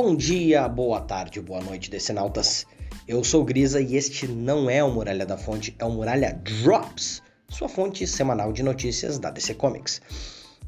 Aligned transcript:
Bom 0.00 0.14
dia, 0.14 0.68
boa 0.68 1.00
tarde, 1.00 1.40
boa 1.40 1.60
noite, 1.60 1.90
decenautas. 1.90 2.64
Eu 3.08 3.24
sou 3.24 3.44
Grisa 3.44 3.80
e 3.80 3.96
este 3.96 4.28
não 4.28 4.70
é 4.70 4.82
o 4.82 4.92
Muralha 4.92 5.26
da 5.26 5.36
Fonte, 5.36 5.74
é 5.76 5.84
o 5.84 5.90
Muralha 5.90 6.40
Drops, 6.40 7.20
sua 7.48 7.68
fonte 7.68 8.06
semanal 8.06 8.52
de 8.52 8.62
notícias 8.62 9.18
da 9.18 9.28
DC 9.28 9.54
Comics. 9.54 10.00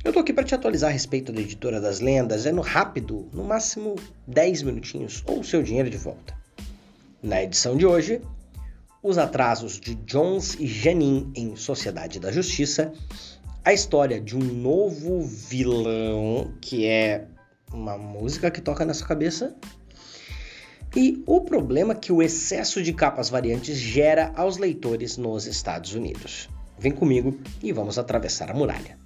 Eu 0.02 0.12
tô 0.12 0.18
aqui 0.18 0.32
para 0.32 0.42
te 0.42 0.52
atualizar 0.52 0.90
a 0.90 0.92
respeito 0.92 1.30
da 1.30 1.40
Editora 1.40 1.80
das 1.80 2.00
Lendas, 2.00 2.44
é 2.44 2.50
no 2.50 2.60
rápido, 2.60 3.28
no 3.32 3.44
máximo 3.44 3.94
10 4.26 4.64
minutinhos, 4.64 5.22
ou 5.24 5.38
o 5.38 5.44
seu 5.44 5.62
dinheiro 5.62 5.88
de 5.88 5.96
volta. 5.96 6.34
Na 7.22 7.40
edição 7.40 7.76
de 7.76 7.86
hoje, 7.86 8.20
os 9.00 9.16
atrasos 9.16 9.78
de 9.78 9.94
Jones 9.94 10.56
e 10.58 10.66
Janin 10.66 11.30
em 11.36 11.54
Sociedade 11.54 12.18
da 12.18 12.32
Justiça, 12.32 12.92
a 13.64 13.72
história 13.72 14.20
de 14.20 14.36
um 14.36 14.42
novo 14.42 15.22
vilão 15.22 16.52
que 16.60 16.84
é 16.84 17.28
uma 17.72 17.96
música 17.96 18.50
que 18.50 18.60
toca 18.60 18.84
na 18.84 18.94
sua 18.94 19.06
cabeça 19.06 19.54
e 20.94 21.22
o 21.26 21.40
problema 21.42 21.94
que 21.94 22.12
o 22.12 22.22
excesso 22.22 22.82
de 22.82 22.92
capas 22.92 23.30
variantes 23.30 23.76
gera 23.76 24.32
aos 24.34 24.56
leitores 24.56 25.16
nos 25.16 25.46
Estados 25.46 25.94
Unidos. 25.94 26.48
Vem 26.78 26.92
comigo 26.92 27.38
e 27.62 27.72
vamos 27.72 27.98
atravessar 27.98 28.50
a 28.50 28.54
muralha. 28.54 28.98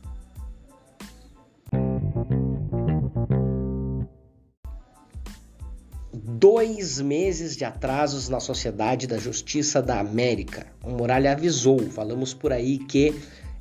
Dois 6.12 7.00
meses 7.00 7.56
de 7.56 7.64
atrasos 7.64 8.28
na 8.28 8.38
Sociedade 8.38 9.06
da 9.06 9.18
Justiça 9.18 9.82
da 9.82 9.98
América. 9.98 10.66
O 10.82 10.90
Muralha 10.90 11.32
avisou, 11.32 11.80
falamos 11.90 12.34
por 12.34 12.52
aí 12.52 12.78
que 12.78 13.14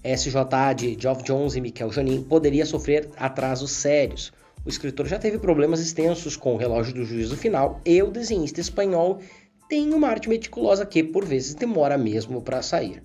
SJA 0.04 0.74
de 0.74 0.98
Geoff 1.00 1.24
Jones 1.24 1.56
e 1.56 1.62
Michael 1.62 1.92
Janin 1.92 2.24
poderia 2.24 2.66
sofrer 2.66 3.10
atrasos 3.18 3.72
sérios 3.72 4.34
o 4.66 4.70
escritor 4.70 5.08
já 5.08 5.20
teve 5.20 5.38
problemas 5.38 5.80
extensos 5.80 6.38
com 6.38 6.54
o 6.54 6.58
relógio 6.58 6.94
do 6.94 7.06
juízo 7.06 7.36
final 7.36 7.82
e 7.86 8.02
o 8.02 8.10
desenhista 8.10 8.62
espanhol 8.62 9.20
tem 9.68 9.94
uma 9.94 10.08
arte 10.08 10.30
meticulosa 10.30 10.86
que, 10.86 11.04
por 11.04 11.26
vezes, 11.26 11.54
demora 11.54 11.98
mesmo 11.98 12.42
para 12.42 12.62
sair. 12.62 13.02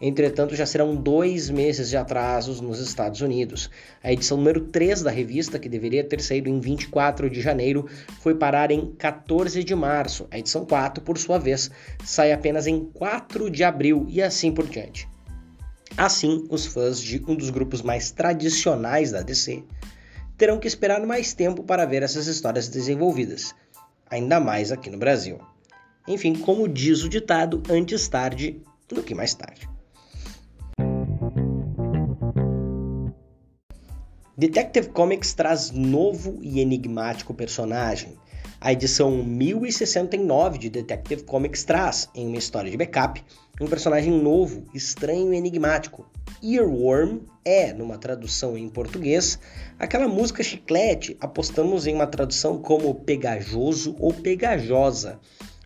Entretanto, 0.00 0.54
já 0.54 0.66
serão 0.66 0.94
dois 0.94 1.48
meses 1.48 1.88
de 1.88 1.96
atrasos 1.96 2.60
nos 2.60 2.80
Estados 2.80 3.22
Unidos. 3.22 3.70
A 4.02 4.12
edição 4.12 4.36
número 4.36 4.60
3 4.66 5.02
da 5.02 5.10
revista, 5.10 5.58
que 5.58 5.70
deveria 5.70 6.04
ter 6.04 6.20
saído 6.20 6.50
em 6.50 6.60
24 6.60 7.30
de 7.30 7.40
janeiro, 7.40 7.88
foi 8.20 8.34
parar 8.34 8.70
em 8.70 8.92
14 8.92 9.64
de 9.64 9.74
março. 9.74 10.26
A 10.30 10.38
edição 10.38 10.66
4, 10.66 11.02
por 11.02 11.16
sua 11.16 11.38
vez, 11.38 11.70
sai 12.04 12.32
apenas 12.32 12.66
em 12.66 12.84
4 12.92 13.48
de 13.48 13.64
abril 13.64 14.04
e 14.08 14.20
assim 14.20 14.52
por 14.52 14.66
diante. 14.66 15.08
Assim, 15.96 16.44
os 16.50 16.66
fãs 16.66 17.00
de 17.00 17.22
um 17.26 17.34
dos 17.34 17.48
grupos 17.48 17.80
mais 17.80 18.10
tradicionais 18.10 19.12
da 19.12 19.22
DC 19.22 19.64
terão 20.36 20.58
que 20.58 20.68
esperar 20.68 21.04
mais 21.06 21.32
tempo 21.32 21.62
para 21.62 21.86
ver 21.86 22.02
essas 22.02 22.26
histórias 22.26 22.68
desenvolvidas, 22.68 23.54
ainda 24.08 24.38
mais 24.38 24.70
aqui 24.70 24.90
no 24.90 24.98
Brasil. 24.98 25.38
Enfim, 26.06 26.34
como 26.34 26.68
diz 26.68 27.02
o 27.02 27.08
ditado, 27.08 27.62
antes 27.68 28.06
tarde 28.08 28.60
do 28.88 29.02
que 29.02 29.14
mais 29.14 29.34
tarde. 29.34 29.68
Detective 34.38 34.90
Comics 34.90 35.32
traz 35.32 35.70
novo 35.70 36.38
e 36.42 36.60
enigmático 36.60 37.32
personagem. 37.32 38.18
A 38.60 38.70
edição 38.70 39.24
1069 39.24 40.58
de 40.58 40.68
Detective 40.68 41.24
Comics 41.24 41.64
traz, 41.64 42.08
em 42.14 42.26
uma 42.26 42.36
história 42.36 42.70
de 42.70 42.76
backup, 42.76 43.24
um 43.60 43.66
personagem 43.66 44.12
novo, 44.12 44.64
estranho 44.74 45.32
e 45.32 45.36
enigmático, 45.36 46.06
Earworm 46.42 47.20
é, 47.44 47.72
numa 47.72 47.96
tradução 47.96 48.56
em 48.56 48.68
português, 48.68 49.38
aquela 49.78 50.06
música 50.06 50.42
chiclete, 50.42 51.16
apostamos 51.20 51.86
em 51.86 51.94
uma 51.94 52.06
tradução 52.06 52.58
como 52.58 52.94
pegajoso 52.94 53.96
ou 53.98 54.12
pegajosa, 54.12 55.18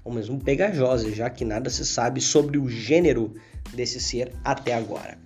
ou 0.05 0.13
mesmo 0.13 0.39
pegajosa, 0.39 1.11
já 1.11 1.29
que 1.29 1.45
nada 1.45 1.69
se 1.69 1.85
sabe 1.85 2.21
sobre 2.21 2.59
o 2.59 2.69
gênero 2.69 3.35
desse 3.75 4.01
ser 4.01 4.33
até 4.45 4.73
agora. 4.73 5.19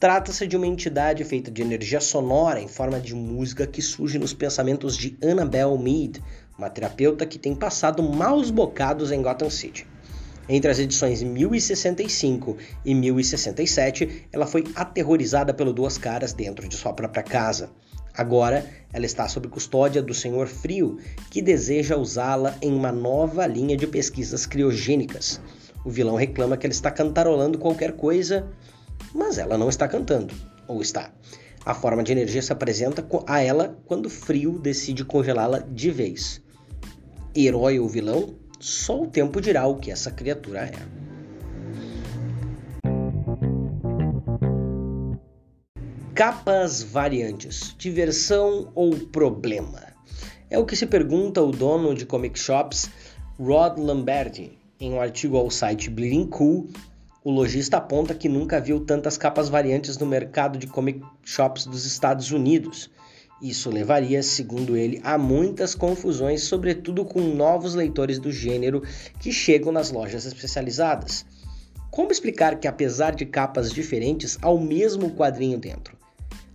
Trata-se 0.00 0.46
de 0.46 0.56
uma 0.56 0.66
entidade 0.66 1.22
feita 1.24 1.50
de 1.50 1.62
energia 1.62 2.00
sonora 2.00 2.60
em 2.60 2.68
forma 2.68 3.00
de 3.00 3.14
música 3.14 3.66
que 3.66 3.80
surge 3.80 4.18
nos 4.18 4.34
pensamentos 4.34 4.96
de 4.96 5.16
Annabelle 5.22 5.78
Mead, 5.78 6.20
uma 6.58 6.68
terapeuta 6.68 7.24
que 7.24 7.38
tem 7.38 7.54
passado 7.54 8.02
maus 8.02 8.50
bocados 8.50 9.12
em 9.12 9.22
Gotham 9.22 9.48
City. 9.48 9.93
Entre 10.48 10.70
as 10.70 10.78
edições 10.78 11.22
1065 11.22 12.56
e 12.84 12.94
1067, 12.94 14.28
ela 14.32 14.46
foi 14.46 14.64
aterrorizada 14.74 15.54
pelo 15.54 15.72
Duas 15.72 15.96
Caras 15.96 16.32
dentro 16.32 16.68
de 16.68 16.76
sua 16.76 16.92
própria 16.92 17.22
casa. 17.22 17.70
Agora, 18.16 18.64
ela 18.92 19.06
está 19.06 19.26
sob 19.26 19.48
custódia 19.48 20.00
do 20.00 20.14
Senhor 20.14 20.46
Frio, 20.46 20.98
que 21.30 21.42
deseja 21.42 21.96
usá-la 21.96 22.56
em 22.62 22.72
uma 22.72 22.92
nova 22.92 23.46
linha 23.46 23.76
de 23.76 23.86
pesquisas 23.86 24.46
criogênicas. 24.46 25.40
O 25.84 25.90
vilão 25.90 26.14
reclama 26.14 26.56
que 26.56 26.66
ela 26.66 26.72
está 26.72 26.90
cantarolando 26.90 27.58
qualquer 27.58 27.92
coisa, 27.92 28.48
mas 29.12 29.38
ela 29.38 29.58
não 29.58 29.68
está 29.68 29.88
cantando. 29.88 30.32
Ou 30.68 30.80
está. 30.80 31.12
A 31.66 31.74
forma 31.74 32.02
de 32.02 32.12
energia 32.12 32.42
se 32.42 32.52
apresenta 32.52 33.04
a 33.26 33.40
ela 33.40 33.76
quando 33.86 34.10
Frio 34.10 34.58
decide 34.58 35.04
congelá-la 35.04 35.58
de 35.58 35.90
vez. 35.90 36.42
Herói 37.34 37.80
ou 37.80 37.88
vilão? 37.88 38.43
Só 38.66 39.02
o 39.02 39.06
tempo 39.06 39.42
dirá 39.42 39.66
o 39.66 39.76
que 39.76 39.90
essa 39.90 40.10
criatura 40.10 40.60
é. 40.60 40.72
Capas 46.14 46.82
variantes, 46.82 47.74
diversão 47.76 48.72
ou 48.74 48.96
problema? 48.98 49.82
É 50.48 50.58
o 50.58 50.64
que 50.64 50.76
se 50.76 50.86
pergunta 50.86 51.42
o 51.42 51.52
dono 51.52 51.94
de 51.94 52.06
comic 52.06 52.38
shops 52.38 52.88
Rod 53.38 53.76
Lamberti. 53.76 54.58
Em 54.80 54.94
um 54.94 55.00
artigo 55.02 55.36
ao 55.36 55.50
site 55.50 55.90
Bleeding 55.90 56.28
Cool, 56.28 56.70
o 57.22 57.30
lojista 57.30 57.76
aponta 57.76 58.14
que 58.14 58.30
nunca 58.30 58.62
viu 58.62 58.80
tantas 58.80 59.18
capas 59.18 59.50
variantes 59.50 59.98
no 59.98 60.06
mercado 60.06 60.58
de 60.58 60.66
comic 60.66 61.02
shops 61.22 61.66
dos 61.66 61.84
Estados 61.84 62.30
Unidos. 62.30 62.90
Isso 63.44 63.68
levaria, 63.68 64.22
segundo 64.22 64.74
ele, 64.74 65.02
a 65.04 65.18
muitas 65.18 65.74
confusões, 65.74 66.44
sobretudo 66.44 67.04
com 67.04 67.20
novos 67.20 67.74
leitores 67.74 68.18
do 68.18 68.32
gênero 68.32 68.82
que 69.20 69.30
chegam 69.30 69.70
nas 69.70 69.92
lojas 69.92 70.24
especializadas. 70.24 71.26
Como 71.90 72.10
explicar 72.10 72.58
que, 72.58 72.66
apesar 72.66 73.14
de 73.14 73.26
capas 73.26 73.70
diferentes, 73.70 74.38
há 74.40 74.48
o 74.48 74.58
mesmo 74.58 75.10
quadrinho 75.10 75.58
dentro? 75.58 75.94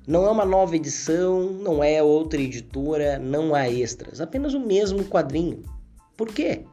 Não 0.08 0.26
é 0.26 0.32
uma 0.32 0.44
nova 0.44 0.76
edição, 0.76 1.54
não 1.54 1.84
é 1.84 2.02
outra 2.02 2.42
editora, 2.42 3.20
não 3.20 3.54
há 3.54 3.70
extras, 3.70 4.20
apenas 4.20 4.56
o 4.56 4.60
mesmo 4.60 5.04
quadrinho. 5.06 5.62
Por 6.18 6.30
quê? 6.30 6.64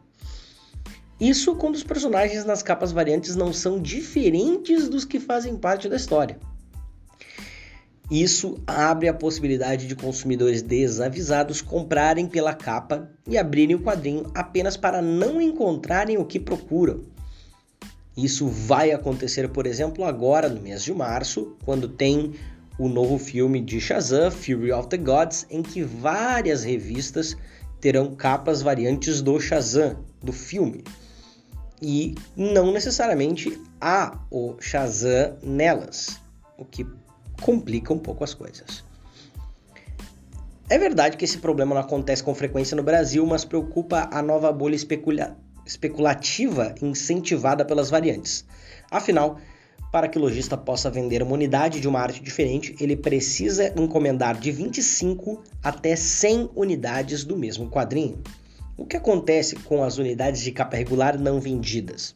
Isso 1.21 1.55
quando 1.57 1.75
os 1.75 1.85
personagens 1.85 2.47
nas 2.47 2.63
capas 2.63 2.91
variantes 2.91 3.37
não 3.37 3.53
são 3.53 3.79
diferentes 3.79 4.89
dos 4.89 5.05
que 5.05 5.21
fazem 5.21 5.59
parte 5.59 5.91
da 5.91 5.97
história. 5.97 6.39
Isso 8.11 8.57
abre 8.65 9.09
a 9.09 9.15
possibilidade 9.15 9.89
de 9.89 9.97
consumidores 9.97 10.63
desavisados 10.63 11.61
comprarem 11.61 12.29
pela 12.29 12.55
capa 12.55 13.11
e 13.27 13.37
abrirem 13.37 13.75
o 13.75 13.83
quadrinho 13.83 14.31
apenas 14.33 14.77
para 14.77 15.03
não 15.03 15.41
encontrarem 15.41 16.17
o 16.17 16.25
que 16.25 16.39
procuram. 16.39 17.03
Isso 18.17 18.47
vai 18.47 18.93
acontecer, 18.93 19.49
por 19.49 19.67
exemplo, 19.67 20.05
agora 20.05 20.49
no 20.49 20.61
mês 20.61 20.85
de 20.85 20.95
março, 20.95 21.57
quando 21.65 21.89
tem 21.89 22.33
o 22.79 22.89
novo 22.89 23.19
filme 23.19 23.61
de 23.61 23.81
Shazam, 23.81 24.31
Fury 24.31 24.71
of 24.71 24.89
the 24.89 24.97
Gods, 24.97 25.45
em 25.51 25.61
que 25.61 25.83
várias 25.83 26.63
revistas 26.63 27.37
terão 27.81 28.15
capas 28.15 28.63
variantes 28.63 29.21
do 29.21 29.39
Shazam, 29.41 30.05
do 30.23 30.33
filme. 30.33 30.85
E 31.83 32.15
não 32.37 32.73
necessariamente 32.73 33.61
há 33.81 34.19
o 34.31 34.55
Shazam 34.61 35.37
nelas, 35.43 36.19
o 36.57 36.65
que 36.65 36.87
complica 37.41 37.93
um 37.93 37.99
pouco 37.99 38.25
as 38.25 38.35
coisas. 38.35 38.85
É 40.69 40.79
verdade 40.79 41.17
que 41.17 41.25
esse 41.25 41.39
problema 41.39 41.75
não 41.75 41.81
acontece 41.81 42.23
com 42.25 42.35
frequência 42.35 42.77
no 42.77 42.83
Brasil, 42.83 43.25
mas 43.25 43.45
preocupa 43.45 44.09
a 44.13 44.21
nova 44.21 44.53
bolha 44.53 44.75
especula 44.75 45.37
especulativa 45.65 46.75
incentivada 46.81 47.65
pelas 47.65 47.91
variantes. 47.91 48.45
Afinal, 48.91 49.39
para 49.93 50.09
que 50.09 50.19
o 50.19 50.21
lojista 50.21 50.57
possa 50.57 50.91
vender 50.91 51.23
uma 51.23 51.33
unidade 51.33 51.81
de 51.81 51.89
uma 51.89 52.01
arte 52.01 52.23
diferente, 52.23 52.75
ele 52.81 52.97
precisa 52.97 53.73
encomendar 53.81 54.39
de 54.39 54.51
25 54.51 55.43
até 55.63 55.97
100 55.97 56.51
unidades 56.55 57.25
do 57.25 57.37
mesmo 57.37 57.71
quadrinho. 57.71 58.23
O 58.77 58.85
que 58.85 58.97
acontece 58.97 59.57
com 59.57 59.83
as 59.83 59.99
unidades 59.99 60.41
de 60.43 60.53
capa 60.53 60.77
regular 60.77 61.19
não 61.19 61.41
vendidas? 61.41 62.15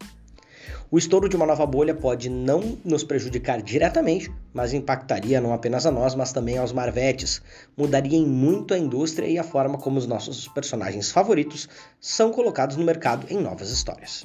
O 0.91 0.99
estouro 0.99 1.29
de 1.29 1.37
uma 1.37 1.47
nova 1.47 1.65
bolha 1.67 1.95
pode 1.95 2.29
não 2.29 2.79
nos 2.85 3.05
prejudicar 3.05 3.63
diretamente, 3.63 4.33
mas 4.53 4.73
impactaria 4.73 5.41
não 5.41 5.53
apenas 5.53 5.87
a 5.87 5.91
nós, 5.91 6.15
mas 6.15 6.33
também 6.33 6.59
aos 6.59 6.73
marvetes. 6.73 7.43
Mudaria 7.77 8.19
em 8.19 8.27
muito 8.27 8.75
a 8.75 8.79
indústria 8.79 9.27
e 9.27 9.39
a 9.39 9.45
forma 9.45 9.79
como 9.79 9.99
os 9.99 10.07
nossos 10.07 10.49
personagens 10.49 11.11
favoritos 11.11 11.69
são 12.01 12.33
colocados 12.33 12.77
no 12.77 12.85
mercado 12.85 13.27
em 13.31 13.39
novas 13.39 13.71
histórias. 13.71 14.25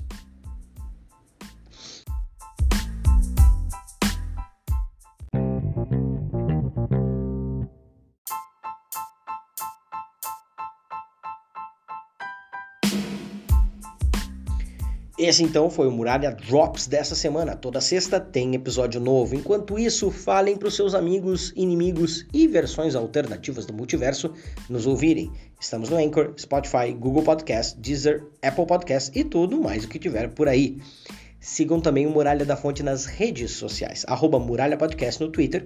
Esse 15.18 15.44
então 15.44 15.70
foi 15.70 15.88
o 15.88 15.92
Muralha 15.92 16.30
Drops 16.30 16.88
dessa 16.88 17.16
semana. 17.16 17.56
Toda 17.56 17.80
sexta 17.80 18.20
tem 18.20 18.54
episódio 18.54 19.00
novo. 19.00 19.34
Enquanto 19.34 19.80
isso, 19.80 20.12
falem 20.12 20.58
para 20.58 20.68
os 20.68 20.76
seus 20.76 20.94
amigos, 20.94 21.54
inimigos 21.56 22.26
e 22.34 22.46
versões 22.50 22.96
alternativas 22.96 23.66
do 23.66 23.74
multiverso 23.74 24.34
nos 24.70 24.86
ouvirem. 24.86 25.32
Estamos 25.58 25.90
no 25.90 25.96
Anchor, 25.96 26.34
Spotify, 26.38 26.92
Google 26.92 27.24
Podcast, 27.24 27.80
Deezer, 27.80 28.26
Apple 28.42 28.66
Podcast 28.66 29.18
e 29.18 29.24
tudo 29.24 29.62
mais 29.62 29.86
o 29.86 29.88
que 29.88 29.98
tiver 29.98 30.34
por 30.34 30.50
aí. 30.50 30.82
Sigam 31.40 31.80
também 31.80 32.06
o 32.06 32.10
Muralha 32.10 32.44
da 32.44 32.58
Fonte 32.58 32.84
nas 32.84 33.06
redes 33.06 33.52
sociais, 33.52 34.04
arroba 34.10 34.38
Muralha 34.38 34.76
Podcast 34.76 35.24
no 35.24 35.32
Twitter, 35.32 35.66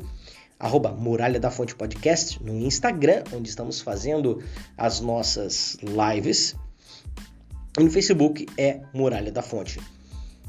arroba 0.59 0.91
Muralha 0.91 1.39
da 1.39 1.49
Fonte 1.49 1.73
Podcast 1.73 2.39
no 2.43 2.53
Instagram, 2.53 3.23
onde 3.33 3.49
estamos 3.49 3.81
fazendo 3.81 4.43
as 4.77 4.99
nossas 4.99 5.75
lives 5.81 6.55
e 7.77 7.83
no 7.83 7.91
Facebook 7.91 8.47
é 8.57 8.81
Muralha 8.93 9.31
da 9.31 9.41
Fonte. 9.41 9.79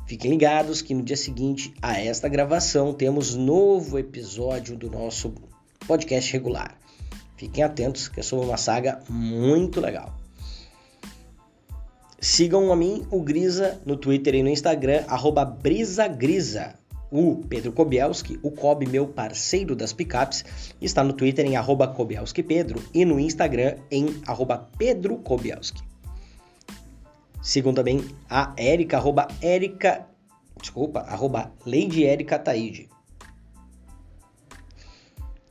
Fiquem 0.06 0.31
ligados 0.31 0.82
que 0.82 0.94
no 0.94 1.02
dia 1.02 1.17
seguinte 1.17 1.72
a 1.81 2.00
esta 2.00 2.28
gravação 2.28 2.93
temos 2.93 3.34
novo 3.34 3.99
episódio 3.99 4.76
do 4.76 4.90
nosso 4.90 5.34
podcast 5.87 6.32
regular. 6.32 6.76
Fiquem 7.37 7.62
atentos 7.62 8.08
que 8.08 8.20
é 8.20 8.22
sobre 8.22 8.46
uma 8.46 8.56
saga 8.56 9.00
muito 9.08 9.81
legal. 9.81 10.19
Sigam 12.19 12.72
a 12.72 12.76
mim, 12.76 13.06
o 13.11 13.23
Grisa, 13.23 13.81
no 13.87 13.96
Twitter 13.96 14.34
e 14.34 14.43
no 14.43 14.49
Instagram, 14.49 15.05
brisagrisa. 15.62 16.75
O 17.11 17.37
Pedro 17.49 17.73
Kobielski, 17.73 18.38
o 18.43 18.50
Kobe, 18.50 18.87
meu 18.87 19.08
parceiro 19.08 19.75
das 19.75 19.93
picapes, 19.93 20.44
está 20.81 21.02
no 21.02 21.12
Twitter 21.12 21.44
em 21.44 21.56
arroba 21.56 21.88
Kobielski 21.88 22.44
e 22.94 23.05
no 23.05 23.19
Instagram 23.19 23.76
em 23.90 24.20
arroba 24.26 24.69
Pedro 24.78 25.16
Kobielski. 25.16 25.89
Sigam 27.42 27.72
também 27.72 28.04
a 28.28 28.52
Erika, 28.56 28.96
arroba 28.96 29.28
Erika, 29.40 30.06
desculpa, 30.60 31.00
arroba 31.00 31.52
Lady 31.64 32.04
Erika 32.04 32.38
Taide. 32.38 32.88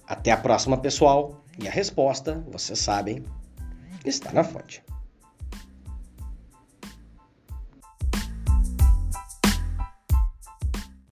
Até 0.07 0.31
a 0.31 0.37
próxima, 0.37 0.77
pessoal. 0.77 1.43
E 1.61 1.67
a 1.67 1.71
resposta, 1.71 2.43
vocês 2.49 2.79
sabem, 2.79 3.23
está 4.05 4.31
na 4.31 4.43
fonte. 4.43 4.81